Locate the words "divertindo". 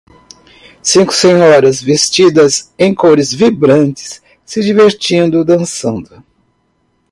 4.59-5.45